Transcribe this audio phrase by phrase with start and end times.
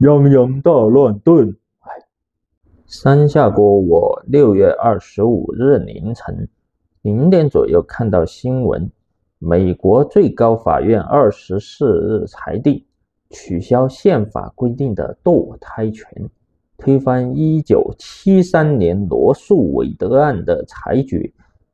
[0.00, 1.56] 泱泱大乱炖。
[2.86, 6.48] 三下锅，我六月二十五日凌晨
[7.02, 8.88] 零点左右看到新闻，
[9.40, 12.84] 美国最高法院二十四日裁定
[13.30, 16.30] 取消宪法规定的堕胎权，
[16.76, 21.32] 推翻一九七三年罗素韦德案的裁决，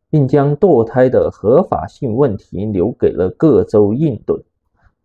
[0.08, 4.34] 并将堕胎的合法性问题留给了各州应对。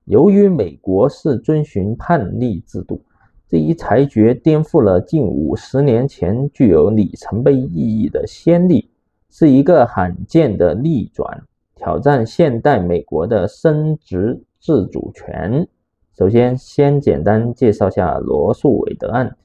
[0.05, 3.01] 由于美国是遵循判例制度。
[3.49, 8.91] 这一裁决颠覆了近五十年前具有里程碑意义的先例，
[9.31, 11.41] 是一个罕见的逆转，
[11.73, 15.67] 挑战现代美国的生殖自主权。
[16.15, 19.35] 首先，先简单介绍下罗素韦德案。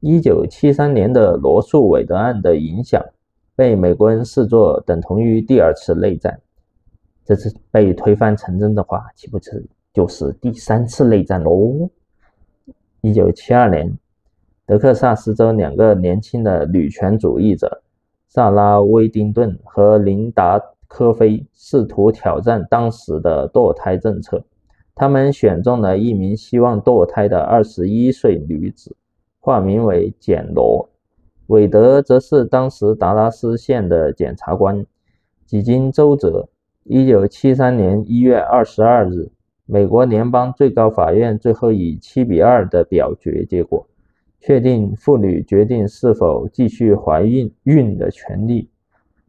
[0.00, 3.02] 一九七三年的罗素韦德案的影响，
[3.54, 6.38] 被美国人视作等同于第二次内战。
[7.24, 11.88] 这次被推翻成真的话，岂不是就是第三次内战喽？
[13.06, 13.96] 一九七二年，
[14.66, 17.80] 德克萨斯州两个年轻的女权主义者
[18.26, 24.42] 萨拉·威丁顿和琳达·科菲试图挑战当时的堕胎政策。
[24.92, 28.96] 他们选中了一名希望堕胎的二十一岁女子，
[29.38, 30.88] 化名为简·罗。
[31.46, 34.84] 韦德则是当时达拉斯县的检察官。
[35.44, 36.48] 几经周折，
[36.82, 39.30] 一九七三年一月二十二日。
[39.68, 43.84] 美国联邦最高法院最后以七比二的表决结果，
[44.40, 48.70] 确定妇女决定是否继续怀孕孕的权利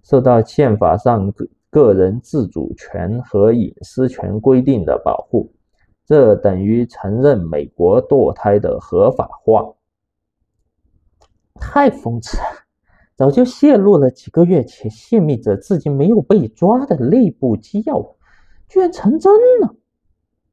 [0.03, 5.51] 受到宪法上个个人自主权和隐私权规定的保护。
[6.05, 9.73] 这等于承认美国堕胎的合法化。
[11.55, 12.63] 太讽刺了！
[13.15, 18.15] 早就泄露了几个月前泄密者至今没有被抓的内部机要，
[18.69, 19.75] 居然成真了。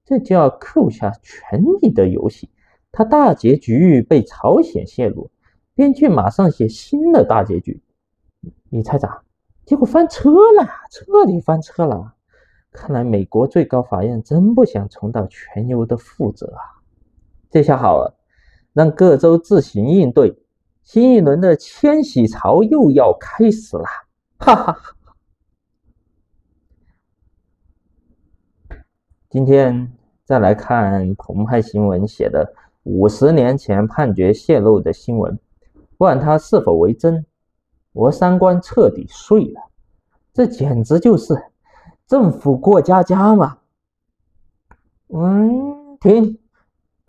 [0.05, 2.51] 这叫扣下权力的游戏。
[2.93, 5.31] 他大结局被朝鲜泄露，
[5.75, 7.83] 编剧马上写新的大结局。
[8.71, 9.23] 你猜咋？
[9.65, 12.15] 结果翻车了，彻底翻车了。
[12.71, 16.61] 看来美国最高法院真不想重蹈全由的覆辙啊！
[17.51, 18.17] 这下好了，
[18.73, 20.39] 让各州自行应对。
[20.83, 23.85] 新一轮的迁徙潮又要开始了，
[24.39, 24.97] 哈哈哈
[29.35, 29.91] 今天
[30.25, 35.37] 再来看澎湃新闻写的五十年前判决泄露的新闻，
[35.99, 37.27] 不管它是否为真，
[37.93, 39.61] 我三观彻底碎了。
[40.33, 41.35] 这简直就是
[42.07, 43.59] 政府过家家嘛！
[45.09, 46.39] 嗯，停，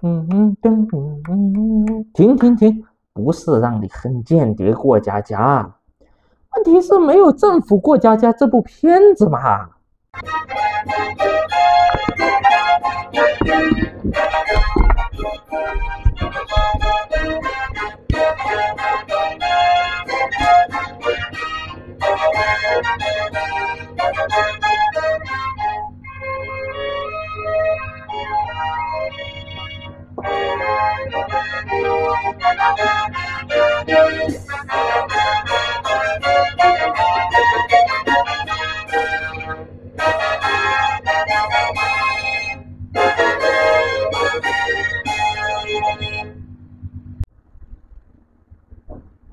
[0.02, 2.84] 嗯嗯噔嗯嗯，停停停，
[3.14, 5.75] 不是让你恨间谍过家家，
[6.56, 9.69] 问题是没有政府过家家这部片子嘛？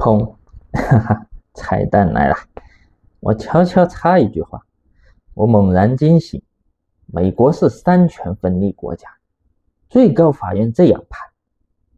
[0.02, 0.34] 砰！
[0.72, 2.34] 哈哈，彩蛋来了！
[3.20, 4.60] 我悄悄插一句话，
[5.32, 6.42] 我猛然惊醒：
[7.06, 9.08] 美国是三权分立国家，
[9.88, 11.28] 最高法院这样判，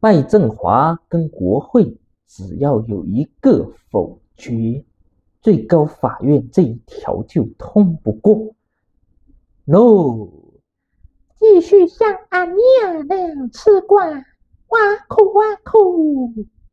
[0.01, 4.85] 麦振华跟国会只要有一个否决，
[5.41, 8.55] 最高法院这一条就通不过。
[9.65, 10.29] No，
[11.39, 14.79] 继续像阿尼亚那样吃瓜，挖
[15.09, 16.35] 苦挖苦。